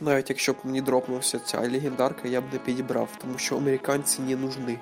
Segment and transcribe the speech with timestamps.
[0.00, 4.36] Навіть якщо б мені дропнувся ця легендарка, я б не підібрав, тому що американці не
[4.36, 4.78] нужны.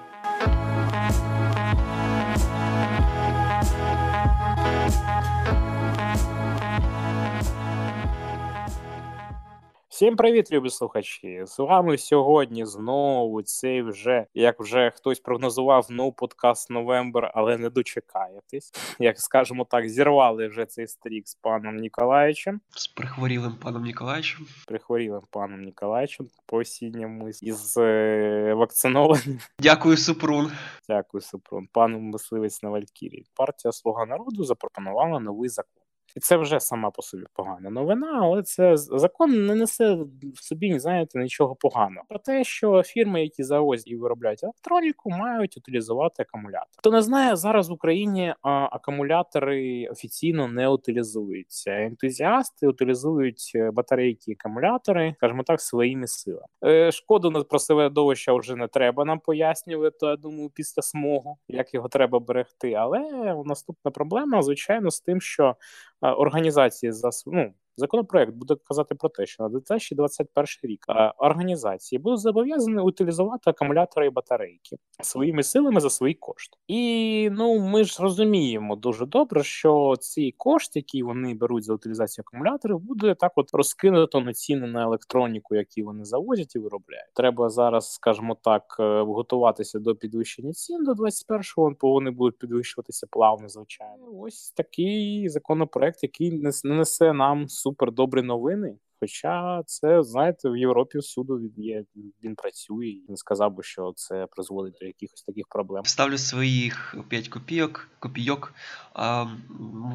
[9.95, 11.42] Всім привіт, любі слухачі!
[11.47, 17.70] З вами сьогодні знову цей вже, як вже хтось прогнозував, ну подкаст Новембр, але не
[17.70, 18.73] дочекаєтесь.
[18.98, 22.60] Як скажемо так, зірвали вже цей стрік з паном Ніколаєчем.
[22.70, 24.46] З прихворілим паном Ніколаєчем.
[24.66, 29.38] Прихворілим паном Ніколаєчем по осінньому із е, вакцинованим.
[29.59, 30.52] Дякую, Супрун.
[30.88, 31.68] Дякую, Супрун.
[31.73, 33.26] Паном мисливець на Валькірії.
[33.34, 35.84] Партія Слуга народу запропонувала новий закон.
[36.14, 39.98] І це вже сама по собі погана новина, але це закон не несе
[40.34, 42.06] в собі, знаєте, нічого поганого.
[42.09, 46.68] Про те, що фірми, які завозять і виробляють електроніку, мають утилізувати акумулятор.
[46.78, 51.70] Хто не знає, зараз в Україні а, акумулятори офіційно не утилізуються.
[51.70, 56.46] Ентузіасти утилізують е, батарейки і акумулятори, скажімо так, своїми силами.
[56.65, 60.07] Е, Шкоду на про середовище вже не треба нам пояснювати.
[60.07, 62.73] Я думаю, після смогу, як його треба берегти.
[62.73, 63.01] Але
[63.45, 65.57] наступна проблема, звичайно, з тим, що
[66.00, 70.86] організації за ну, Законопроект буде казати про те, що на 2021 рік
[71.19, 76.56] організації будуть зобов'язані утилізувати акумулятори і батарейки своїми силами за свої кошти.
[76.69, 82.25] І ну ми ж розуміємо дуже добре, що ці кошти, які вони беруть за утилізацію
[82.28, 87.14] акумуляторів, буде так, от розкинуто на ціни на електроніку, які вони завозять і виробляють.
[87.14, 93.06] Треба зараз, скажімо так, е, готуватися до підвищення цін до 21-го, бо вони будуть підвищуватися
[93.11, 93.48] плавно.
[93.48, 98.77] Звичайно, ось такий законопроект, який не несе нам супер добрі новини.
[99.01, 101.84] Хоча це, знаєте, в Європі суду він є,
[102.25, 105.85] він працює і не сказав би, що це призводить до якихось таких проблем.
[105.85, 108.55] Ставлю своїх 5 копійок, копійок.
[108.92, 109.27] А,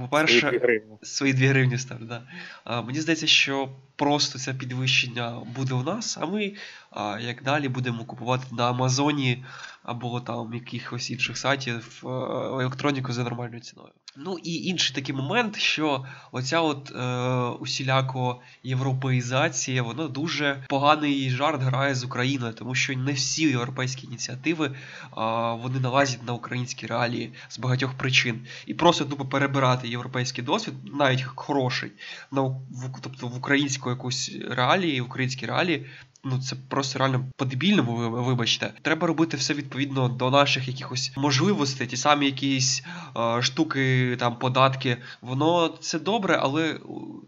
[0.02, 0.98] По-перше, свої 2 гривні.
[1.02, 2.24] Свої 2 гривні ставлю, да.
[2.64, 6.54] А, Мені здається, що просто це підвищення буде у нас, а ми,
[7.22, 9.44] як далі, будемо купувати на Амазоні
[9.84, 13.90] або там якихось інших сайтів е, електроніку за нормальною ціною.
[14.18, 17.04] Ну і інший такий момент, що оця от е,
[17.60, 24.66] усіляко європеїзація, вона дуже поганий жарт грає з Україною, тому що не всі європейські ініціативи
[24.68, 24.74] е,
[25.62, 28.48] вони налазять на українські реалії з багатьох причин.
[28.66, 31.92] І просто тупо перебирати європейський досвід, навіть хороший,
[32.32, 32.56] на
[33.02, 35.86] тобто в українську якусь реалії, українські реалії,
[36.24, 38.74] Ну, це просто реально по-дебільному, вибачте.
[38.82, 42.84] Треба робити все відповідно до наших якихось можливостей, ті самі якісь
[43.18, 44.98] е, штуки, там податки.
[45.22, 46.80] Воно це добре, але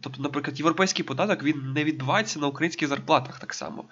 [0.02, 3.84] тобто, наприклад, європейський податок він не відбувається на українських зарплатах так само.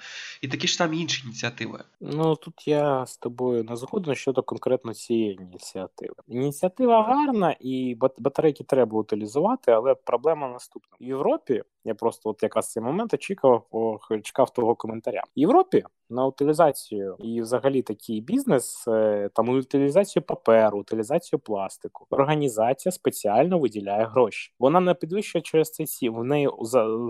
[0.42, 1.80] І такі ж самі інші ініціативи.
[2.02, 6.16] Ну тут я з тобою не згоден щодо конкретно цієї ініціативи.
[6.28, 11.64] Ініціатива гарна, і батарейки треба утилізувати, але проблема наступна в Європі.
[11.86, 13.64] Я просто от якраз цей момент очікував,
[14.24, 15.22] чекав того коментаря.
[15.36, 22.08] В Європі на утилізацію і, взагалі, такий бізнес е, там утилізацію паперу, утилізацію пластику.
[22.10, 24.54] Організація спеціально виділяє гроші.
[24.60, 26.16] Вона не підвищує через цей сім.
[26.16, 26.50] В неї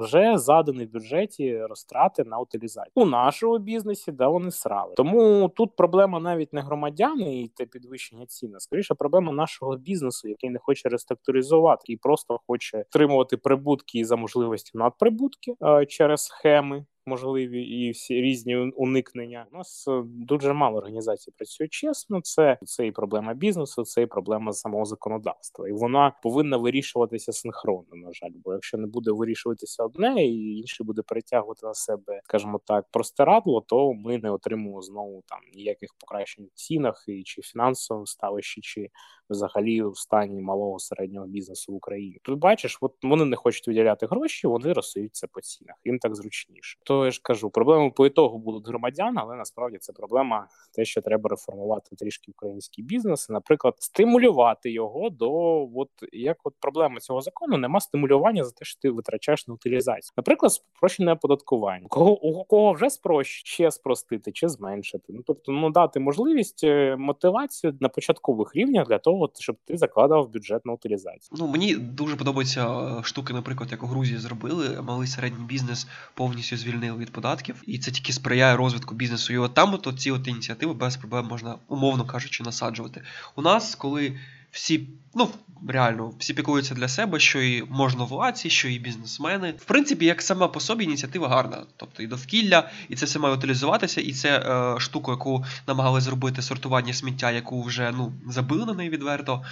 [0.02, 2.92] вже задані в бюджеті розтрати на утилізацію.
[2.96, 4.94] У нашому бізнесі да вони срали.
[4.98, 10.50] Тому тут проблема навіть не громадяни і те підвищення цін, скоріше проблема нашого бізнесу, який
[10.50, 17.64] не хоче реструктуризувати і просто хоче отримувати прибутки за можливості надприбутки е, через схеми можливі
[17.64, 19.46] і всі різні уникнення.
[19.54, 22.22] У нас е, дуже мало організацій працює чесно.
[22.22, 27.96] Це це і проблема бізнесу, це і проблема самого законодавства, і вона повинна вирішуватися синхронно.
[27.96, 32.62] На жаль, бо якщо не буде вирішуватися одне, і інше буде перетягувати на себе, скажімо
[32.66, 38.08] так, простирадло, то ми не отримуємо знову там ніяких покращень в цінах і чи фінансовому
[38.08, 38.90] ставищі, чи
[39.30, 42.20] взагалі в стані малого середнього бізнесу в Україні.
[42.24, 45.76] Тут бачиш, от вони не хочуть виділяти гроші, вони розсуються по цінах.
[45.86, 46.80] Їм так зручніше.
[46.90, 51.02] То я ж кажу, проблеми по ітогу будуть громадян, але насправді це проблема те, що
[51.02, 55.32] треба реформувати трішки український бізнес, наприклад, стимулювати його до
[55.76, 60.14] от як от проблема цього закону нема стимулювання за те, що ти витрачаєш на утилізацію.
[60.18, 61.88] Наприклад, спрощене оподаткування.
[61.90, 65.14] Кого у кого вже спрощ ще спростити чи зменшити?
[65.14, 70.30] Ну тобто, ну дати можливість е, мотивацію на початкових рівнях для того щоб ти закладав
[70.30, 71.38] бюджет на утилізацію.
[71.40, 72.68] Ну мені дуже подобаються
[73.00, 74.82] е, штуки, наприклад, як у Грузії зробили.
[74.82, 79.34] Малий середній бізнес повністю звільнили від податків, і це тільки сприяє розвитку бізнесу.
[79.34, 83.02] І от там от ці от ініціативи без проблем можна умовно кажучи насаджувати.
[83.36, 84.18] У нас коли
[84.52, 85.30] всі, ну
[85.68, 89.54] реально, всі піклуються для себе, що і можновладці, що і бізнесмени.
[89.58, 91.64] В принципі, як сама по собі ініціатива гарна.
[91.78, 96.42] Тобто і довкілля, і це все має утилізуватися, і це е, штука, яку намагали зробити
[96.42, 99.44] сортування сміття, яку вже ну забили на неї відверто.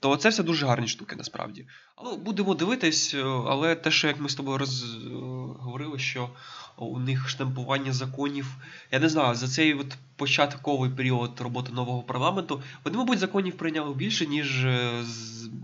[0.00, 1.66] То це все дуже гарні штуки насправді.
[1.96, 6.30] Але будемо дивитись, е, але те, що як ми з тобою розговорили, що
[6.76, 8.46] у них штампування законів.
[8.92, 13.94] Я не знаю, за цей от початковий період роботи нового парламенту вони, мабуть, законів прийняли
[13.94, 14.90] більше, ніж е,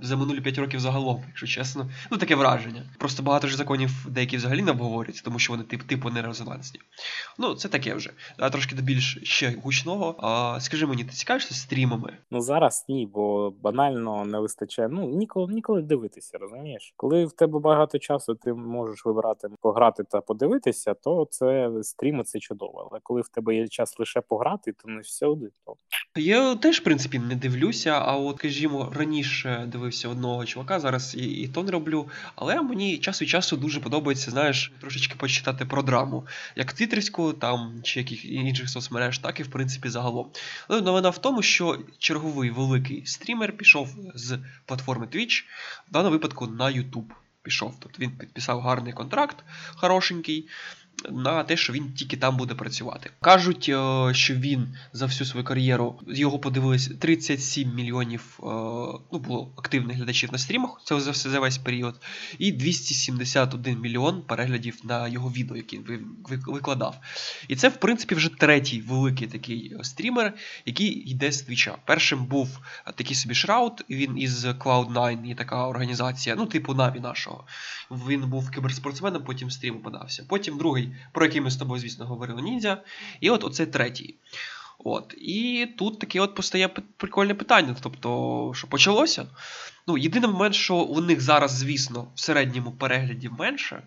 [0.03, 1.91] за минулі 5 років загалом, якщо чесно.
[2.11, 2.83] Ну, таке враження.
[2.99, 6.81] Просто багато ж законів деякі взагалі не обговорюються, тому що вони тип, типу не резонансні.
[7.39, 8.11] Ну, це таке вже.
[8.39, 10.17] А трошки більш ще гучного.
[10.19, 12.17] А, Скажи мені, ти цікавишся стрімами?
[12.31, 14.89] Ну зараз ні, бо банально не вистачає.
[14.89, 16.95] Ну ніколи ніколи дивитися, розумієш?
[16.97, 22.39] Коли в тебе багато часу, ти можеш вибирати пограти та подивитися, то це стріми це
[22.39, 22.89] чудово.
[22.91, 25.47] Але коли в тебе є час лише пограти, то не всюди.
[25.65, 25.77] То
[26.21, 27.91] я теж в принципі не дивлюся.
[27.91, 32.09] А от скажімо, раніше дивився одного чувака, зараз і, і то не роблю.
[32.35, 36.27] Але мені час від часу дуже подобається, знаєш, трошечки почитати про драму,
[36.57, 40.31] як твіттерську, там чи яких інших соцмереж, так і в принципі загалом.
[40.69, 45.45] Але новина в тому, що черговий великий стрімер пішов з платформи Twitch,
[45.89, 47.11] в даному випадку на YouTube
[47.43, 47.75] пішов.
[47.81, 49.37] Тобто він підписав гарний контракт,
[49.75, 50.49] хорошенький
[51.11, 53.11] на те, що він тільки там буде працювати.
[53.21, 58.45] Кажуть, е, що він за всю свою кар'єру його подивились 37 мільйонів е,
[59.13, 60.81] ну, було активних глядачів на стрімах.
[60.85, 62.01] Це за все за весь період,
[62.39, 66.07] і 271 мільйон переглядів на його відео, які він
[66.47, 66.97] викладав.
[67.49, 70.35] І це, в принципі, вже третій великий такий стрімер,
[70.67, 71.77] який йде з твіча.
[71.85, 72.59] Першим був
[72.95, 77.45] такий собі Шраут, він із Cloud9, є така організація, ну, типу Наві нашого.
[77.91, 80.25] Він був кіберспортсменом, потім стріму подався.
[80.29, 80.82] Потім другий
[81.13, 82.83] про який ми з тобою, звісно, говорили ніндзя.
[83.21, 84.15] І от оцей третій.
[84.85, 85.15] От.
[85.19, 87.77] І тут таке от постає прикольне питання.
[87.81, 89.27] Тобто, що почалося?
[89.87, 93.83] Ну, Єдиний момент, що у них зараз, звісно, в середньому перегляді менше.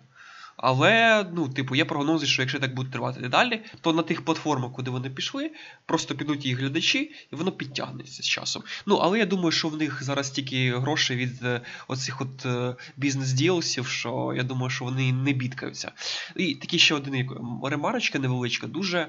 [0.56, 4.72] Але, ну, типу, є прогнози, що якщо так буде тривати далі, то на тих платформах,
[4.72, 5.50] куди вони пішли,
[5.86, 8.62] просто підуть їх глядачі, і воно підтягнеться з часом.
[8.86, 12.74] Ну, але я думаю, що в них зараз тільки гроші від е, оцих от е,
[12.96, 15.92] бізнес-ділсів, що я думаю, що вони не бідкаються.
[16.36, 17.30] І такі ще один
[17.64, 19.08] ремарочка невеличка, дуже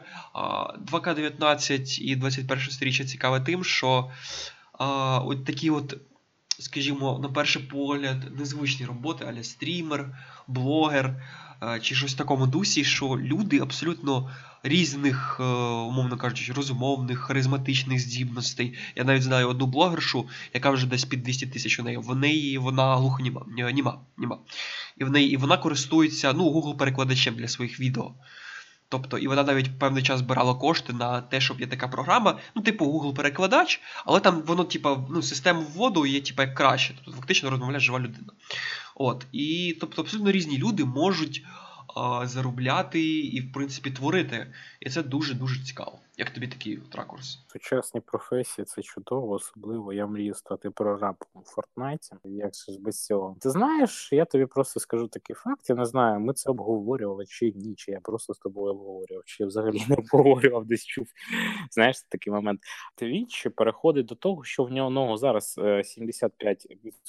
[0.91, 4.11] 2К19 і 21 сторіччя цікаве тим, що
[4.73, 5.97] а, от такі от.
[6.59, 10.17] Скажімо, на перший погляд, незвичні роботи, аля стрімер,
[10.47, 11.23] блогер
[11.63, 14.31] е, чи щось в такому дусі, що люди абсолютно
[14.63, 18.77] різних, е, умовно кажучи, розумовних, харизматичних здібностей.
[18.95, 21.97] Я навіть знаю одну блогершу, яка вже десь під 200 тисяч у неї.
[21.97, 24.37] В неї вона глухоніма, німа, німа.
[24.97, 28.13] І в неї і вона користується ну, Google-перекладачем для своїх відео.
[28.89, 32.61] Тобто, і вона навіть певний час збирала кошти на те, щоб є така програма, ну,
[32.61, 36.93] типу Google-перекладач, але там воно, типу, ну, систему вводу є, типу, як краще.
[36.95, 38.33] Тобто, фактично розмовляє жива людина.
[38.95, 39.25] От.
[39.31, 41.45] І тобто абсолютно різні люди можуть
[41.95, 44.53] а, заробляти і, в принципі, творити.
[44.79, 45.99] І це дуже-дуже цікаво.
[46.19, 47.39] Як тобі такий от ракурс?
[47.47, 52.15] Сучасні професії це чудово, особливо я мрію стати прорабом у Фортнайті.
[52.23, 53.37] Як ж без цього?
[53.41, 55.69] Ти знаєш, я тобі просто скажу такий факт.
[55.69, 59.43] Я не знаю, ми це обговорювали чи ні, чи я просто з тобою обговорював, чи
[59.43, 61.07] я взагалі не обговорював десь чув.
[61.71, 62.59] Знаєш, такий момент.
[62.95, 66.27] Твіч переходить до того, що в нього зараз 75%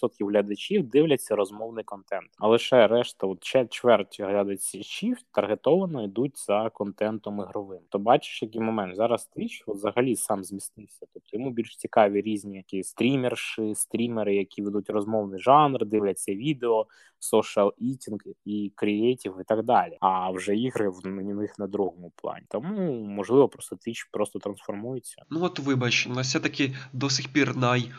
[0.02, 7.40] е, глядачів дивляться розмовний контент, а лише решта, от чверть глядачів таргетовано йдуть за контентом
[7.40, 7.80] ігровим.
[7.88, 11.06] То бачиш, який момент зараз Твіч взагалі сам змістився.
[11.14, 16.86] Тобто йому більш цікаві різні які стрімерші, стрімери, які ведуть розмовний жанр, дивляться відео,
[17.32, 19.96] social eating і креатив і так далі.
[20.00, 22.46] А вже ігри в них на другому плані.
[22.48, 25.22] Тому можливо просто Твіч просто трансформується.
[25.30, 27.90] Ну от вибач, на все таки до сих пір най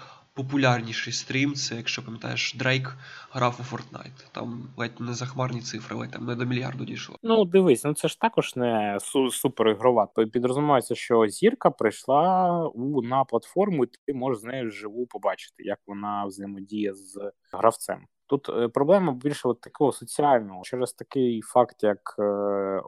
[0.44, 2.98] популярніший стрім, це, якщо пам'ятаєш, Дрейк
[3.32, 4.32] грав у Fortnite.
[4.32, 7.16] Там ледь не захмарні цифри, ледь там не до мільярду дійшло.
[7.24, 10.08] Ну, дивись, ну це ж також не су- суперігрова.
[10.16, 15.64] То Підрозумається, що зірка прийшла у на платформу, і ти можеш з нею живу побачити,
[15.64, 18.06] як вона взаємодіє з гравцем.
[18.30, 22.24] Тут е, проблема більше от такого соціального через такий факт, як е,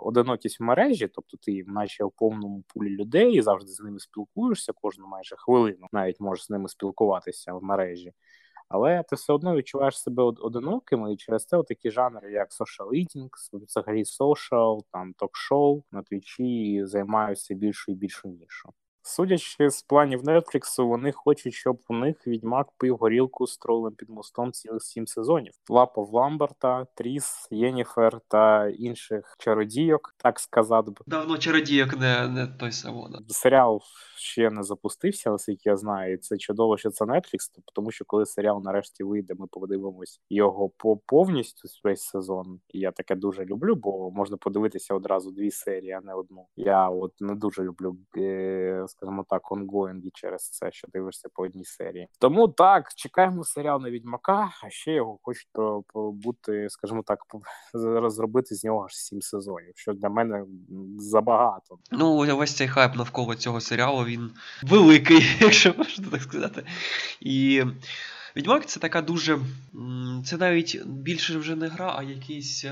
[0.01, 4.73] одинокість в мережі, тобто ти наче в повному пулі людей і завжди з ними спілкуєшся
[4.73, 8.13] кожну майже хвилину, навіть можеш з ними спілкуватися в мережі.
[8.69, 12.47] Але ти все одно відчуваєш себе одиноким, і через це такі жанри, як
[12.93, 18.69] eating, взагалі social, там ток-шоу на твічі займаються більшу і більшу нішу.
[19.03, 24.09] Судячи з планів Нетфліксу, вони хочуть, щоб у них відьмак пив горілку з тролем під
[24.09, 25.53] мостом цілих сім сезонів.
[25.69, 30.99] Лапов Ламберта, Тріс, Єніфер та інших чародійок, так сказати б.
[31.07, 33.09] Давно чародійок не не той самого.
[33.27, 33.81] Серіал
[34.17, 36.13] ще не запустився, наскільки я знаю.
[36.13, 37.39] І Це чудово, що це Netflix,
[37.73, 42.59] тому що коли серіал нарешті вийде, ми подивимось його по повністю весь сезон.
[42.69, 46.47] І я таке дуже люблю, бо можна подивитися одразу дві серії, а не одну.
[46.55, 47.97] Я от не дуже люблю.
[48.17, 52.07] Е- скажімо так, онгоїнги через це, що дивишся по одній серії.
[52.19, 55.47] Тому так, чекаємо серіал на відьмака, а ще його хочуть
[55.95, 57.19] бути, скажімо так,
[57.73, 60.45] розробити з нього аж сім сезонів, що для мене
[60.97, 61.77] забагато.
[61.91, 64.31] Ну, ось цей хайп навколо цього серіалу він
[64.63, 66.63] великий, якщо можна так сказати.
[67.19, 67.63] І
[68.35, 69.39] Відьмак це така дуже.
[70.25, 72.65] Це навіть більше вже не гра, а якийсь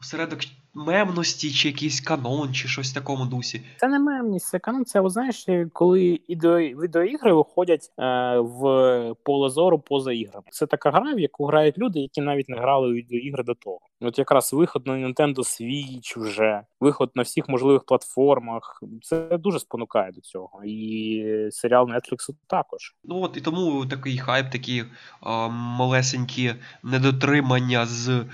[0.00, 0.40] осередок
[0.76, 3.62] мемності, чи якийсь канон, чи щось в такому дусі.
[3.76, 4.84] Це не мемність, це канон.
[4.84, 10.46] Це знаєш, коли відеоігри виходять е, в поле зору поза іграми.
[10.50, 13.78] Це така гра, в яку грають люди, які навіть не грали у відеоігри до того.
[14.00, 18.82] От якраз виход на Nintendo Switch вже, виход на всіх можливих платформах.
[19.02, 20.64] Це дуже спонукає до цього.
[20.64, 22.94] І серіал Netflix також.
[23.04, 24.84] Ну от і тому такий хайп, такі
[25.20, 28.24] а, малесенькі недотримання з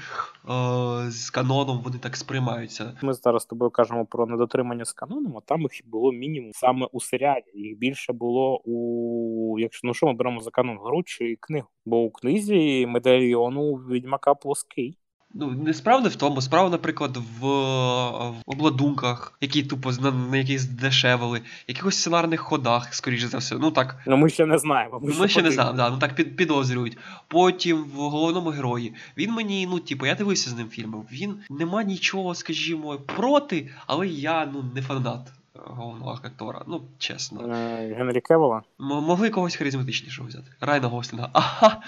[0.50, 2.98] Е, з каноном вони так сприймаються.
[3.02, 7.00] Ми зараз тобою кажемо про недотримання з каноном, а там їх було мінімум саме у
[7.00, 7.44] серіалі.
[7.54, 11.68] Їх більше було у якщо ну що ми беремо за канон гру чи книгу.
[11.84, 14.98] Бо у книзі медальйону відьмака плоский.
[15.34, 16.40] Ну, не справа не в тому.
[16.40, 23.28] Справа, наприклад, в, в обладунках, які тупо на, на яких здешевили, якихось сценарних ходах, скоріше
[23.28, 23.54] за все.
[23.54, 23.96] Ну так.
[24.06, 25.00] Ну ми ще не знаємо.
[25.02, 26.98] Ми, ми ще не знаємо, да, ну так під, підозрюють.
[27.28, 28.94] Потім в головному герої.
[29.16, 31.06] Він мені, ну, типу, я дивився з ним фільмом.
[31.12, 36.62] Він нема нічого, скажімо, проти, але я ну не фанат головного актора.
[36.66, 37.54] Ну, чесно.
[37.54, 38.62] Е, Генрі Кевела?
[38.78, 40.50] Могли когось харизматичнішого взяти.
[40.60, 41.30] Райна Гослінга.
[41.32, 41.82] Ага.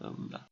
[0.00, 0.46] Ем, да.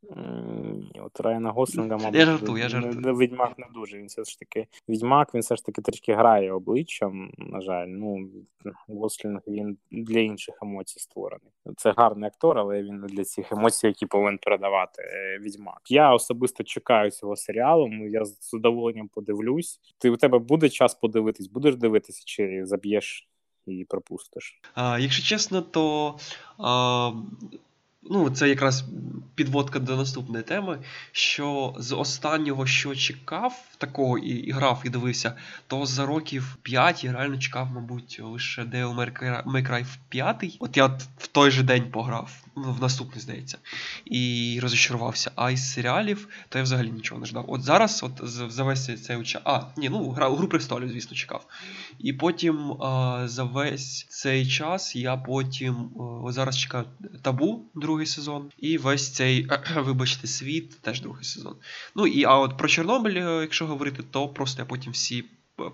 [1.02, 3.16] От Райана Гослінга, мабуть, я жартую, я жартую.
[3.16, 3.98] Відьмак не дуже.
[3.98, 7.86] Він все ж таки відьмак, він все ж таки трішки грає обличчям, на жаль.
[7.86, 8.30] Ну,
[8.88, 11.52] Гослінг він для інших емоцій створений.
[11.76, 15.80] Це гарний актор, але він не для цих емоцій, які повинен передавати е, відьмак.
[15.88, 17.88] Я особисто чекаю цього серіалу.
[18.08, 19.80] Я з задоволенням подивлюсь.
[19.98, 23.28] Ти у тебе буде час подивитись, будеш дивитися, чи заб'єш
[23.66, 24.60] і пропустиш.
[24.74, 26.14] А, Якщо чесно, то.
[26.58, 27.12] А...
[28.10, 28.84] Ну, це якраз
[29.34, 30.78] підводка до наступної теми.
[31.12, 37.04] Що з останнього, що чекав, такого і, і грав, і дивився, то за років 5
[37.04, 38.94] я реально чекав, мабуть, лише Devil
[39.46, 40.56] May Cry 5.
[40.60, 40.86] От я
[41.18, 43.58] в той же день пограв, ну, в наступний, здається,
[44.04, 45.30] і розчарувався.
[45.36, 47.44] А із серіалів, то я взагалі нічого не ждав.
[47.48, 48.20] От зараз, от
[48.52, 49.42] за весь цей час.
[49.44, 51.46] А, ні, ну, гра, гру престолів, звісно, чекав.
[51.98, 55.90] І потім а, за весь цей час я потім
[56.28, 56.84] а, зараз чекаю
[57.22, 61.56] табу, другий сезон, і весь цей, вибачте, світ, теж другий сезон.
[61.96, 65.24] Ну і а от про Чорнобиль, е, якщо говорити, то просто я потім всі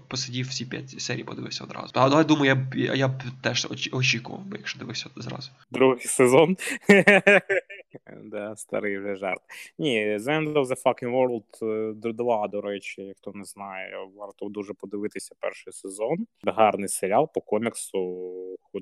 [0.08, 1.92] посидів всі п'ять серій, подивився одразу.
[1.94, 5.50] А я думаю, я б я б теж очікував би, якщо дивився зразу.
[5.70, 6.56] Другий сезон.
[8.28, 9.40] Да, Старий вже жарт.
[9.78, 14.48] Ні, The End of the Fucking World 2, е, до речі, хто не знає, варто
[14.48, 16.26] дуже подивитися перший сезон.
[16.44, 18.34] Гарний серіал по коміксу.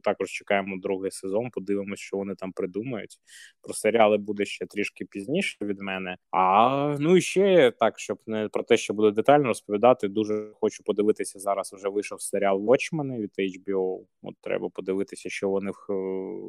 [0.02, 3.16] Також чекаємо другий сезон, подивимось, що вони там придумають.
[3.62, 6.16] Про серіали буде ще трішки пізніше від мене.
[6.30, 10.82] А ну і ще так, щоб не про те, що буду детально розповідати, дуже хочу
[10.82, 11.72] подивитися зараз.
[11.72, 14.00] Вже вийшов серіал Watchmen від HBO.
[14.22, 15.72] От треба подивитися, що вони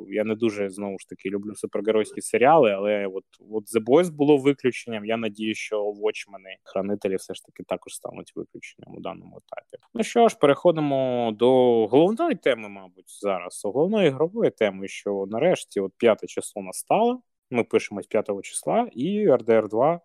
[0.09, 4.37] я не дуже знову ж таки люблю супергеройські серіали, але от от The Boys було
[4.37, 5.05] виключенням.
[5.05, 9.83] Я надію, що Watchmen, хранителі все ж таки також стануть виключенням у даному етапі.
[9.93, 11.47] Ну що ж, переходимо до
[11.87, 17.21] головної теми, мабуть, зараз головної ігрової теми, що нарешті, от п'яте число настало.
[17.49, 19.99] Ми пишемо з 5 числа, і RDR 2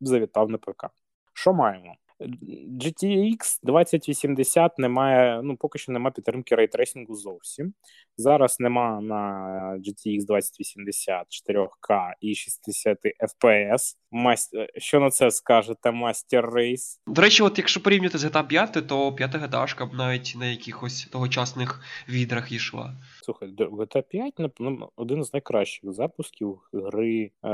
[0.00, 0.86] завітав на ПК.
[1.32, 1.94] Що маємо?
[2.80, 7.74] GTX 2080 немає, ну поки що немає підтримки рейтрейсингу зовсім.
[8.16, 9.22] Зараз нема на
[9.78, 13.96] GTX 2080 4К і 60 FPS.
[14.76, 16.98] Що на це скажете, Master Race?
[17.06, 21.08] До речі, от якщо порівнювати з GTA 5, то 5 GTA б навіть на якихось
[21.12, 22.94] тогочасних відрах йшла.
[23.22, 27.48] Слухай, GTA 5 ну, один з найкращих запусків гри е,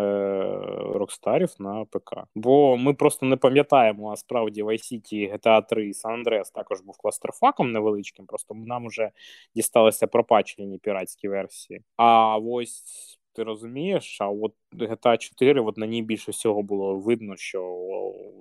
[0.94, 2.16] Рокстарів на ПК.
[2.34, 6.80] Бо ми просто не пам'ятаємо, а справді Vice City, GTA 3 і San Andreas також
[6.80, 8.26] був кластерфаком невеличким.
[8.26, 9.10] Просто нам вже
[9.54, 11.82] дісталися пропачені піратські версії.
[11.96, 12.82] А ось
[13.34, 17.80] ти розумієш, а от GTA 4, от на ній більше всього було видно, що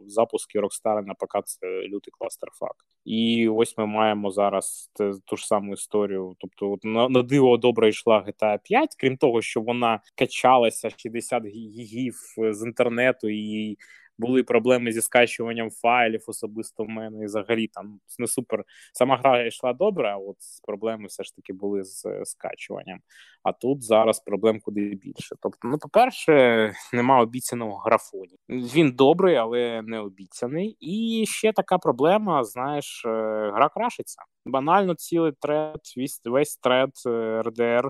[0.08, 2.76] запуски Rockstar на ПК це лютий кластерфак.
[3.06, 4.92] І ось ми маємо зараз
[5.26, 6.36] ту ж саму історію.
[6.40, 11.46] Тобто, от на, на диво добре йшла GTA 5, крім того, що вона качалася 60
[11.46, 13.78] гігів з інтернету і
[14.18, 17.24] були проблеми зі скачуванням файлів особисто в мене.
[17.24, 18.64] І взагалі там не супер.
[18.94, 23.00] Сама гра йшла добре, а от проблеми все ж таки були з скачуванням.
[23.44, 25.36] А тут зараз проблем куди більше.
[25.42, 28.38] Тобто, ну, по-перше, нема обіцяного графоні.
[28.50, 30.78] Він добрий, але не обіцяний.
[30.80, 33.10] І ще така проблема: знаєш, е,
[33.56, 34.22] гра крашиться.
[34.46, 35.80] Банально цілий тред,
[36.26, 37.90] весь тред RDR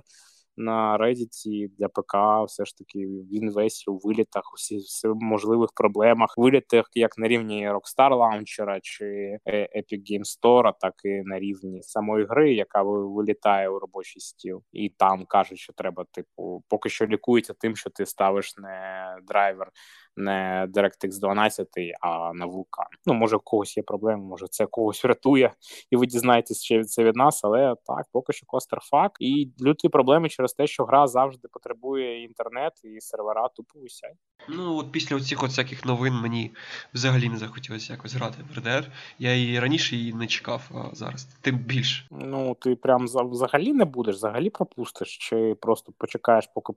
[0.57, 2.99] на Reddit для ПК, все ж таки
[3.31, 9.05] він весь у вилітах, усі можливих проблемах, вилітах як на рівні Rockstar Launcher чи
[9.45, 14.63] е, Epic Game Store, так і на рівні самої гри, яка вилітає у робочий стіл,
[14.71, 19.71] і там кажуть, що треба, типу, поки що лікується тим, що ти ставиш не драйвер
[20.15, 21.67] не DirectX 12,
[22.01, 22.85] а на вулкан.
[23.05, 25.53] Ну, може, у когось є проблеми, може це когось врятує,
[25.91, 29.11] і ви дізнаєтесь, ще це від нас, але так, поки що clusterfuck.
[29.19, 34.17] І люті проблеми через те, що гра завжди потребує інтернет і сервера тупо висять.
[34.47, 36.51] Ну, от після оцих от всяких новин мені
[36.93, 38.91] взагалі не захотілося якось грати в РДР.
[39.19, 42.05] Я і раніше її не чекав, а зараз тим більше.
[42.11, 46.73] Ну, ти прям взагалі не будеш, взагалі пропустиш, чи просто почекаєш, поки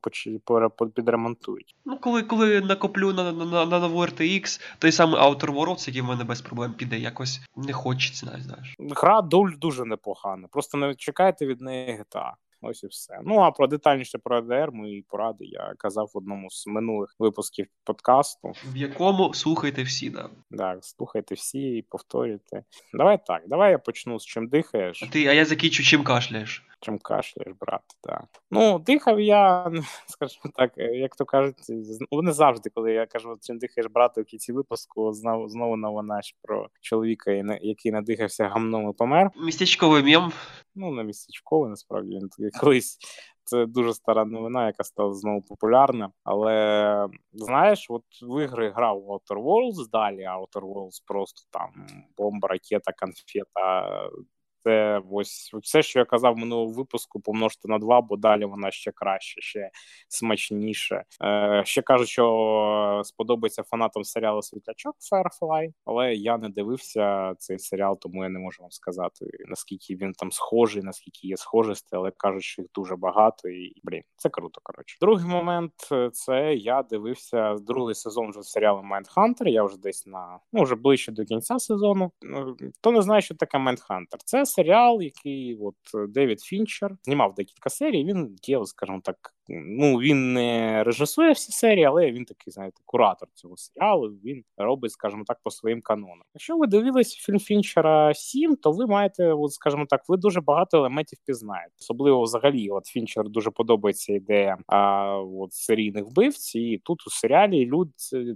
[0.95, 1.75] підремонтують?
[1.85, 6.03] Ну, коли коли накоплю на на, на, на нову RTX, той самий Outer Worlds, який
[6.03, 8.75] в мене без проблем піде, якось не хочеться, знаєш.
[8.79, 9.23] Гра
[9.59, 10.49] дуже непогана.
[10.49, 12.31] Просто не чекайте від неї GTA.
[12.69, 13.21] Ось і все.
[13.25, 17.67] Ну а про детальніше про АДР мої поради я казав в одному з минулих випусків
[17.85, 18.53] подкасту.
[18.73, 20.31] В якому слухайте всі, да.
[20.51, 22.65] Так, слухайте всі і повторюйте.
[22.95, 25.03] Давай так, давай я почну з чим дихаєш.
[25.03, 26.67] А ти, а я закінчу, чим кашляєш.
[26.80, 28.25] Чим кашляєш, брат, так.
[28.50, 29.71] Ну, дихав я,
[30.09, 31.56] скажімо так, як то кажуть,
[32.11, 36.68] вони завжди, коли я кажу, чим дихаєш, брат, у кінці випуску, знову знову новина про
[36.80, 37.30] чоловіка,
[37.61, 39.30] який надихався гамном і помер.
[39.37, 40.33] Містечковий мєм.
[40.75, 42.99] Ну, не містечковий, насправді він колись.
[43.47, 46.11] Це дуже стара новина, яка стала знову популярна.
[46.25, 52.92] Але знаєш, от в ігри грав Outer Worlds, далі Outer Worlds просто там бомба, ракета,
[52.99, 54.09] конфета,
[54.67, 58.71] це ось все, що я казав в минулому випуску, помножити на два, бо далі вона
[58.71, 59.71] ще краще, ще
[60.09, 61.05] смачніше.
[61.23, 67.99] Е, Ще кажуть, що сподобається фанатам серіалу Світлячок Firefly, але я не дивився цей серіал,
[68.01, 72.43] тому я не можу вам сказати наскільки він там схожий, наскільки є схожості, але кажуть,
[72.43, 74.61] що їх дуже багато, і блін, це круто.
[74.63, 75.73] Коротше, другий момент
[76.13, 81.13] це я дивився другий сезон вже серіалу Mindhunter, Я вже десь на ну вже ближче
[81.13, 82.13] до кінця сезону.
[82.23, 84.17] Ну, хто не знає, що таке Mindhunter?
[84.25, 88.04] Це серіал, який от е, Девід Фінчер знімав декілька серій.
[88.04, 89.17] Він є, скажімо так,
[89.49, 94.09] ну він не режисує всі серії, але він такий, знаєте, куратор цього серіалу.
[94.09, 96.23] Він робить, скажімо так, по своїм канонам.
[96.35, 100.76] Якщо ви дивились фільм Фінчера 7, то ви маєте, от, скажімо так, ви дуже багато
[100.76, 101.73] елементів пізнаєте.
[101.80, 107.67] Особливо взагалі, от Фінчер дуже подобається ідея а, от серійних вбивць, і тут у серіалі
[107.67, 107.89] люд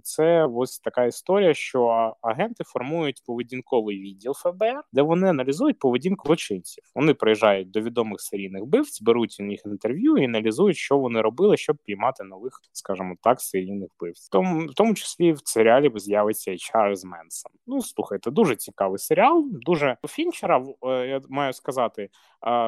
[0.02, 6.84] це ось така історія, що агенти формують поведінковий відділ ФБР, де вони аналізують поведінку злочинців.
[6.94, 11.56] Вони приїжджають до відомих серійних вбивць, беруть у них інтерв'ю і аналізують, що вони робили,
[11.56, 14.28] щоб піймати нових, скажімо так, серійних вбивць.
[14.28, 17.52] Тому, в тому числі в серіалі з'явиться і Чарльз Менсон.
[17.66, 19.44] Ну слухайте, дуже цікавий серіал.
[19.52, 22.08] Дуже Фінчера е, я маю сказати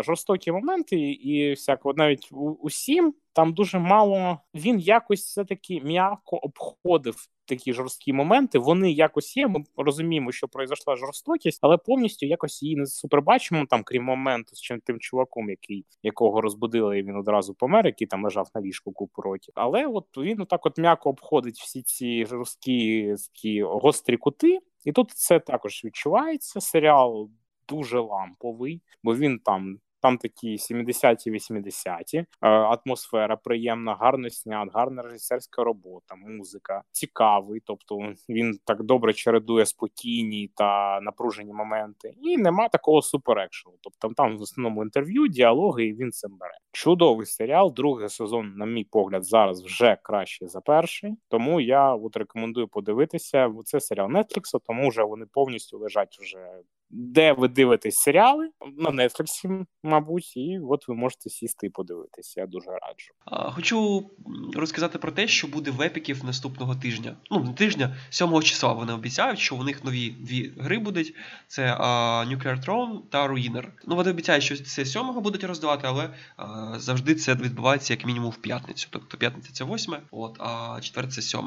[0.00, 2.28] жорстокі моменти, і всяко навіть
[2.60, 4.38] усім там дуже мало.
[4.54, 8.58] Він якось все таки м'яко обходив такі жорсткі моменти.
[8.58, 9.48] Вони якось є.
[9.48, 13.66] Ми розуміємо, що произошла жорстокість, але повністю якось її не супербачимо.
[13.70, 18.06] Там крім моменту з чим тим чуваком, який якого розбудили, і він одразу помер, який
[18.06, 19.52] там лежав на ліжку купу років.
[19.56, 24.58] Але от він отак от м'яко обходить всі ці жорсткі такі гострі кути.
[24.84, 26.60] І тут це також відчувається.
[26.60, 27.30] Серіал
[27.68, 35.02] дуже ламповий, бо він там там такі 70-ті, 80-ті, е, атмосфера приємна, гарно снят, гарна
[35.02, 37.62] режисерська робота, музика, цікавий.
[37.64, 43.76] Тобто він так добре чередує спокійні та напружені моменти, і нема такого суперекшену.
[43.80, 46.54] Тобто там в основному інтерв'ю, діалоги, і він це бере.
[46.72, 47.72] Чудовий серіал.
[47.76, 51.14] Другий сезон, на мій погляд, зараз вже краще за перший.
[51.28, 53.52] Тому я от рекомендую подивитися.
[53.64, 56.48] Це серіал Netflix, тому вже вони повністю лежать вже
[56.92, 62.40] де ви дивитесь серіали на Netflix, мабуть, і от ви можете сісти і подивитися.
[62.40, 63.12] Я дуже раджу.
[63.54, 64.10] Хочу
[64.54, 67.16] розказати про те, що буде в епіків наступного тижня.
[67.30, 71.14] Ну, не тижня, 7 числа вони обіцяють, що у них нові дві гри будуть:
[71.46, 71.86] це а,
[72.28, 73.64] Nuclear Throne та Ruiner.
[73.86, 78.30] Ну, вони обіцяють, що це 7 будуть роздавати, але а, завжди це відбувається як мінімум
[78.30, 78.88] в п'ятницю.
[78.90, 81.40] Тобто п'ятниця це 8, от, а четвер це 7.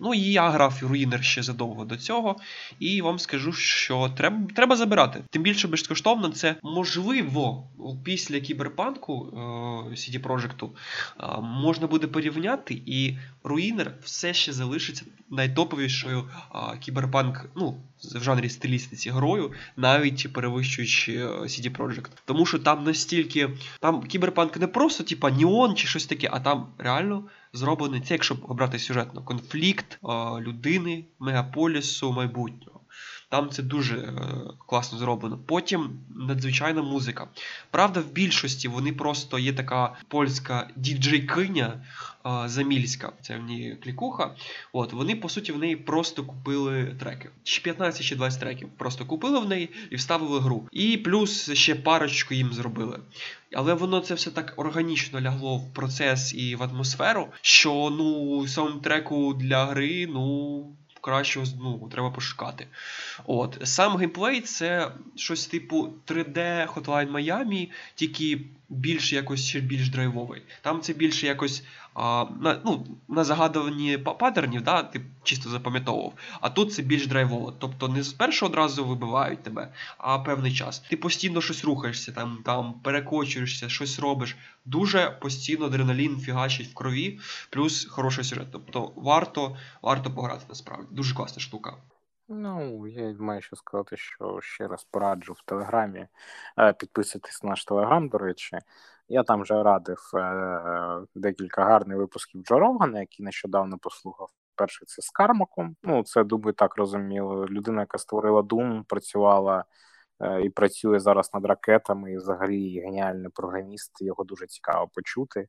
[0.00, 2.36] Ну і я грав Ruiner ще задовго до цього,
[2.78, 5.22] і вам скажу, що треба треба забирати.
[5.30, 7.68] Тим більше безкоштовно це можливо
[8.04, 9.36] після кіберпанку е,
[9.94, 16.30] CD Projekt е, можна буде порівняти, і руїнер все ще залишиться найтоповішою
[16.80, 17.76] кіберпанк ну,
[18.14, 22.10] в жанрі стилістиці грою, навіть перевищуючи CD Projekt.
[22.24, 26.66] Тому що там настільки там кіберпанк не просто типа Ніон чи щось таке, а там
[26.78, 29.98] реально зроблений це, якщо обрати сюжетно, конфлікт
[30.40, 32.80] людини, мегаполісу майбутнього.
[33.28, 34.12] Там це дуже е,
[34.66, 35.38] класно зроблено.
[35.46, 37.28] Потім надзвичайна музика.
[37.70, 41.72] Правда, в більшості вони просто є така польська діджей-киня
[42.26, 44.34] е, Замільська, це в ній клікуха.
[44.72, 47.30] От Вони, по суті, в неї просто купили треки.
[47.42, 50.68] Чи 15 чи 20 треків просто купили в неї і вставили гру.
[50.72, 53.00] І плюс ще парочку їм зробили.
[53.54, 59.34] Але воно це все так органічно лягло в процес і в атмосферу, що ну саундтреку
[59.34, 60.66] для гри, ну
[61.04, 62.66] кращого ну, треба пошукати.
[63.24, 63.58] От.
[63.64, 70.42] Сам геймплей це щось типу 3D Hotline Miami, тільки більш якось ще більш драйвовий.
[70.62, 71.64] Там це більше якось
[71.94, 76.12] а, на ну, на загадувані паттернів, да, ти чисто запам'ятовував.
[76.40, 77.52] А тут це більш драйвово.
[77.52, 80.78] Тобто не з першого одразу вибивають тебе, а певний час.
[80.78, 84.36] Ти постійно щось рухаєшся, там там перекочуєшся, щось робиш.
[84.64, 88.46] Дуже постійно адреналін фігачить в крові, плюс хороший сюжет.
[88.52, 90.86] Тобто варто варто пограти насправді.
[90.90, 91.76] Дуже класна штука.
[92.28, 96.06] Ну, я маю що сказати, що ще раз пораджу в Телеграмі.
[96.58, 98.58] Е, підписуйтесь на наш Телеграм, до речі.
[99.08, 104.28] Я там вже радив е, декілька гарних випусків Джо Рогана, які нещодавно послухав.
[104.54, 105.76] Перший це з Кармаком.
[105.82, 107.46] Ну, це думаю, так розуміло.
[107.46, 109.64] Людина, яка створила Doom, працювала
[110.20, 114.02] е, і працює зараз над ракетами, і взагалі геніальний програміст.
[114.02, 115.48] Його дуже цікаво почути.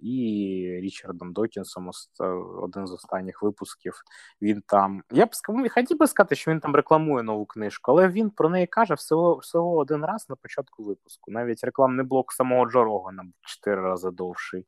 [0.00, 1.90] І Річардом Докінсом,
[2.20, 2.24] е,
[2.62, 4.02] один з останніх випусків.
[4.42, 5.02] Він там.
[5.12, 8.48] Я б сказав, хотів би сказати, що він там рекламує нову книжку, але він про
[8.48, 11.30] неї каже всього всього один раз на початку випуску.
[11.30, 14.66] Навіть рекламний блок самого Джорога Рогана чотири рази довший.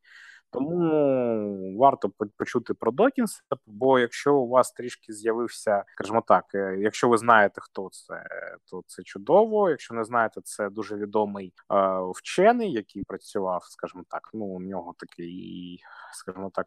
[0.53, 7.09] Тому варто почути про Докінса, бо якщо у вас трішки з'явився, скажімо так, е, якщо
[7.09, 8.25] ви знаєте, хто це,
[8.71, 9.71] то це чудово.
[9.71, 11.75] Якщо не знаєте, це дуже відомий е,
[12.15, 15.79] вчений, який працював, скажімо так, ну у нього такий,
[16.13, 16.67] скажімо так,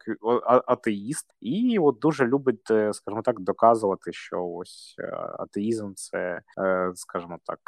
[0.66, 6.92] атеїст, і от дуже любить, е, скажімо так, доказувати, що ось е, атеїзм це, е,
[6.94, 7.60] скажімо так,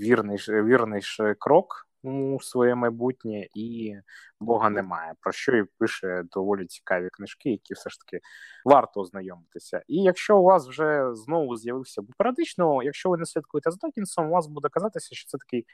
[0.00, 1.02] вірний вірний
[1.38, 3.94] крок у своє майбутнє, і
[4.40, 5.12] Бога немає.
[5.20, 8.20] Про що і пише доволі цікаві книжки, які все ж таки
[8.64, 9.82] варто ознайомитися.
[9.88, 14.30] І якщо у вас вже знову з'явився періодично, якщо ви не слідкуєте з Докінсом, у
[14.30, 15.66] вас буде казатися, що це такий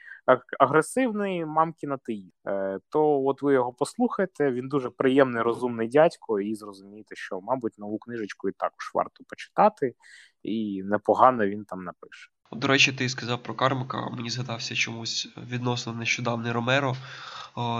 [0.59, 2.47] агресивний мамкін атеїст.
[2.47, 4.51] Е, то от ви його послухаєте.
[4.51, 9.95] Він дуже приємний, розумний дядько, і зрозумієте, що, мабуть, нову книжечку і також варто почитати,
[10.43, 12.29] і непогано він там напише.
[12.51, 16.95] До речі, ти сказав про Кармика, мені згадався чомусь відносно нещодавний Ромеро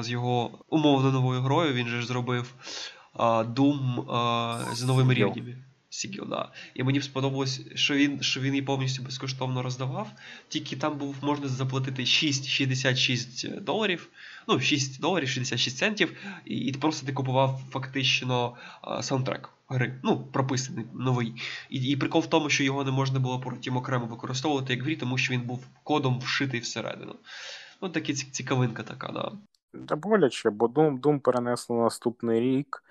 [0.01, 1.73] з його умовно новою грою.
[1.73, 2.53] Він же ж зробив
[3.15, 4.05] Doom
[4.75, 5.57] з новими рівнями.
[5.89, 6.51] Сігіл, да.
[6.73, 10.11] І мені сподобалось, що він що він її повністю безкоштовно роздавав.
[10.47, 14.09] Тільки там був можна заплатити 6,66 доларів.
[14.47, 18.55] Ну, 6 доларів 66 центів, і, і просто ти купував фактично
[19.01, 19.99] саундтрек гри.
[20.03, 21.33] Ну, прописаний новий.
[21.69, 24.95] І і прикол в тому, що його не можна було потім окремо використовувати як грі,
[24.95, 27.15] тому що він був кодом вшитий всередину.
[27.81, 29.31] Ну, такі цікавинка така, да.
[29.87, 32.83] Та боляче, бо Doom, Doom перенесли наступний рік,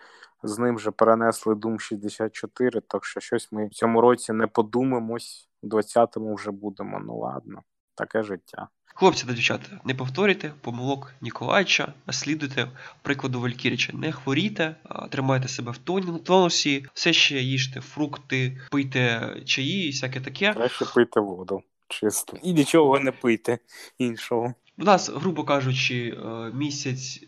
[0.43, 5.49] з ним же перенесли Doom 64, так що щось ми в цьому році не подумаємось,
[5.63, 7.01] у 20-му вже будемо.
[7.01, 7.63] Ну ладно,
[7.97, 8.69] таке життя.
[8.99, 12.69] Хлопці та дівчата, не повторюйте помилок Ніколайча, наслідуйте
[13.03, 13.93] прикладу Валькіріча.
[13.93, 14.77] Не хворійте,
[15.11, 15.79] тримайте себе в
[16.19, 20.55] тонусі, все ще їжте фрукти, пийте чаї і всяке таке.
[20.55, 22.39] Краще пийте воду, чисто.
[22.43, 23.59] І нічого не пийте
[23.99, 24.55] іншого.
[24.79, 27.21] У нас, грубо кажучи, е, місяць,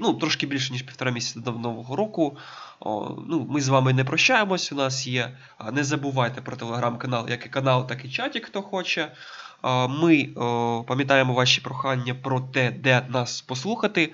[0.00, 2.36] ну, трошки більше, ніж півтора місяця до Нового року.
[3.28, 4.72] Ну, Ми з вами не прощаємось.
[4.72, 5.36] У нас є.
[5.72, 9.12] Не забувайте про телеграм-канал, як і канал, так і чатик, хто хоче.
[9.88, 10.24] Ми
[10.86, 14.12] пам'ятаємо ваші прохання про те, де нас послухати,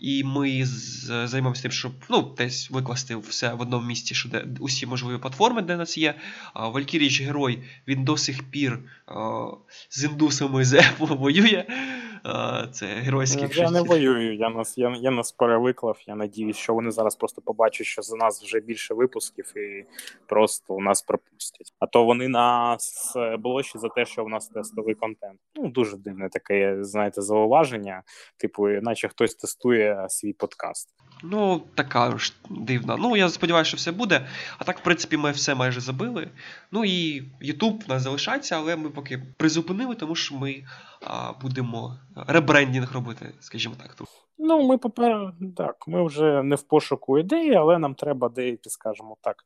[0.00, 0.64] і ми
[1.24, 5.62] займаємося тим, щоб ну, десь викласти все в одному місці, що де усі можливі платформи,
[5.62, 6.14] де нас є.
[6.54, 8.78] Валькіріч герой він до сих пір
[9.90, 11.64] з індусами з Apple воює.
[12.72, 13.48] Це геройський.
[13.54, 15.98] Я не воюю, я нас я, я нас перевиклав.
[16.06, 19.84] Я надіюсь, що вони зараз просто побачать, що за нас вже більше випусків і
[20.26, 21.72] просто у нас пропустять.
[21.78, 25.40] А то вони нас блочать за те, що у нас тестовий контент.
[25.54, 28.02] Ну дуже дивне таке, знаєте, зауваження.
[28.36, 30.88] Типу, наче хтось тестує свій подкаст.
[31.22, 32.96] Ну, така ж дивна.
[32.96, 34.26] Ну, я сподіваюся, що все буде.
[34.58, 36.28] А так, в принципі, ми все майже забили.
[36.72, 40.64] Ну і YouTube в нас залишається, але ми поки призупинили, тому що ми
[41.06, 43.96] а, будемо ребрендінг робити, скажімо так.
[44.38, 45.32] Ну, ми попер...
[45.56, 49.44] так, ми вже не в пошуку ідеї, але нам треба деякі, скажімо так,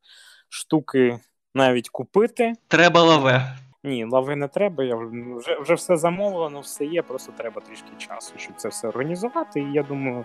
[0.49, 1.21] штуки
[1.55, 2.53] навіть купити.
[2.69, 3.57] Треба лаве.
[3.85, 4.85] Ні, лави не треба.
[4.85, 7.03] Я вже вже все замовлено, все є.
[7.03, 9.61] Просто треба трішки часу, щоб це все організувати.
[9.61, 10.25] І я думаю,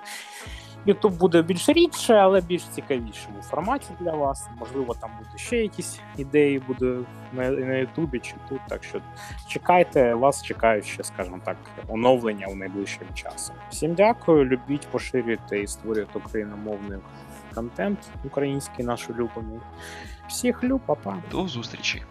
[0.87, 4.47] YouTube буде більш рідше, але більш цікавішому форматі для вас.
[4.59, 6.97] Можливо, там буде ще якісь ідеї, буде
[7.33, 8.59] на Ютубі чи тут.
[8.69, 9.01] Так що
[9.47, 13.55] чекайте, вас чекають ще, скажімо так, оновлення в найближчим часом.
[13.69, 16.99] Всім дякую, любіть, поширюйте і створюйте україномовний
[17.55, 19.59] контент, український наш улюблений.
[20.27, 21.17] Всіх люб, па-па.
[21.31, 22.03] До зустрічі.